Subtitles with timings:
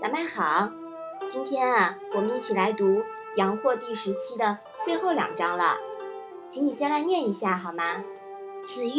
[0.00, 0.70] 小麦好，
[1.30, 2.84] 今天啊，我们一起来读
[3.36, 5.78] 《阳货》第十期的最后两章了，
[6.50, 8.02] 请你先来念一下好吗？
[8.66, 8.92] 子曰：“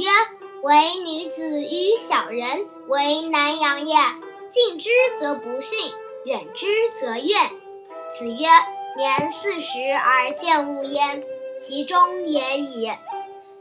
[0.64, 0.74] 唯
[1.04, 3.94] 女子与小人，为难养也。
[4.52, 4.90] 近之
[5.20, 5.92] 则不逊，
[6.24, 6.68] 远之
[6.98, 7.52] 则怨。”
[8.18, 8.48] 子曰
[8.96, 11.26] ：“年四十而见物焉，
[11.60, 12.90] 其中也已。”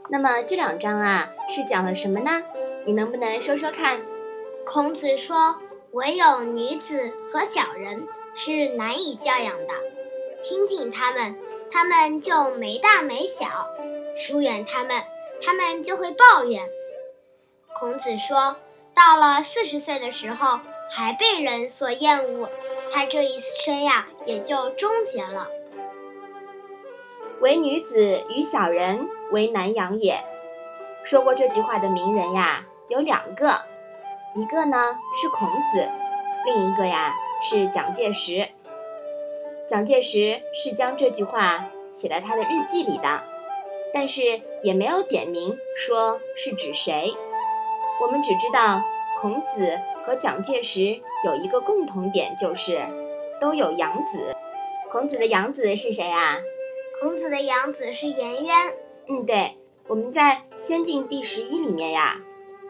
[0.07, 2.43] 那么这两章啊，是讲了什么呢？
[2.85, 3.99] 你能不能说说看？
[4.65, 5.57] 孔子说。
[5.95, 9.73] 唯有女子和小人是难以教养的，
[10.43, 11.37] 亲近他们，
[11.71, 13.47] 他们就没大没小；
[14.17, 15.01] 疏远他们，
[15.41, 16.67] 他们就会抱怨。
[17.79, 18.57] 孔子说，
[18.93, 20.59] 到了四十岁的时候
[20.91, 22.49] 还被人所厌恶，
[22.91, 25.47] 他这一生呀也就终结了。
[27.39, 30.19] 唯女子与小人，为难养也。
[31.05, 33.61] 说过这句话的名人呀，有两个。
[34.37, 35.89] 一个呢是孔子，
[36.45, 38.49] 另一个呀是蒋介石。
[39.69, 43.23] 蒋介石是将这句话写在他的日记里的，
[43.93, 47.15] 但是也没有点名说是指谁。
[48.01, 48.83] 我们只知道
[49.21, 52.77] 孔子和蒋介石有一个共同点，就是
[53.39, 54.35] 都有养子。
[54.91, 56.39] 孔子的养子是谁啊？
[57.01, 58.53] 孔子的养子是颜渊。
[59.07, 62.17] 嗯，对，我们在《先进》第十一里面呀，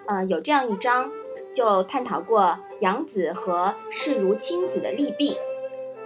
[0.06, 1.12] 呃，有这样一章。
[1.56, 5.38] 就探讨过养子和视如亲子的利弊，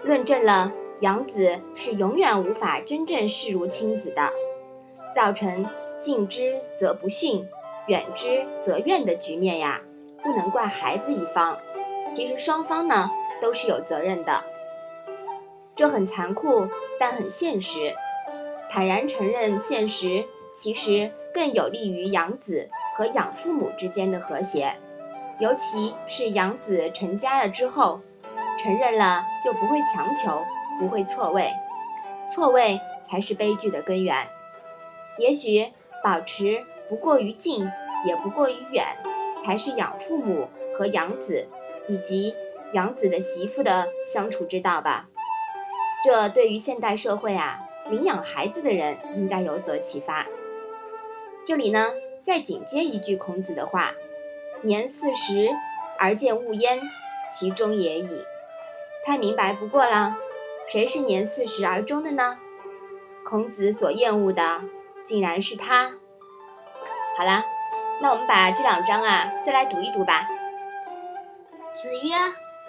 [0.03, 4.30] 论证了养子是永远无法真正视如亲子的，
[5.16, 5.66] 造成
[6.00, 7.47] 近之则不逊，
[7.88, 9.81] 远之则怨的局面呀，
[10.23, 11.58] 不能怪孩子一方，
[12.14, 13.09] 其实双方呢
[13.42, 14.44] 都是有责任的。
[15.75, 16.67] 这很残酷，
[17.00, 17.95] 但很现实。
[18.70, 24.75] 坦然承认现实，其实更有利于养子和养父母之间的和谐。
[25.40, 28.02] 尤其是养子成家了之后，
[28.58, 30.45] 承认了就不会强求，
[30.80, 31.50] 不会错位，
[32.30, 34.28] 错位才是悲剧的根源。
[35.17, 35.72] 也许
[36.04, 37.72] 保持不过于近，
[38.05, 38.86] 也不过于远，
[39.44, 41.48] 才是养父母和养子
[41.88, 42.36] 以及
[42.73, 45.08] 养子的媳妇的相处之道吧。
[46.04, 50.27] 这对于现代社会啊，领养孩子的人应该有所启发。
[51.45, 51.94] 这里呢，
[52.26, 53.94] 再紧接一句孔子的话。
[54.61, 55.49] 年四十
[55.97, 56.81] 而见物焉，
[57.31, 58.09] 其中也已。
[59.05, 60.17] 太明白不过了。
[60.67, 62.37] 谁是年四十而终的呢？
[63.25, 64.61] 孔子所厌恶的，
[65.03, 65.93] 竟然是他。
[67.17, 67.43] 好了，
[68.02, 70.27] 那我们把这两章啊，再来读一读吧。
[71.76, 72.11] 子曰：“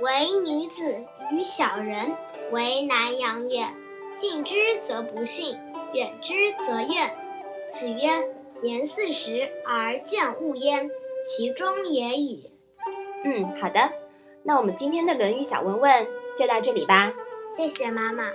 [0.01, 2.15] 唯女子与小人，
[2.53, 3.67] 为难养也。
[4.19, 5.59] 近之则不逊，
[5.93, 6.35] 远之
[6.67, 7.11] 则怨。”
[7.75, 8.29] 子曰
[8.63, 10.91] ：“年四十而见物焉。”
[11.25, 12.51] 其中也已。
[13.25, 13.93] 嗯，好的，
[14.43, 17.13] 那我们今天的《论语》小问问就到这里吧。
[17.57, 18.31] 谢谢妈妈。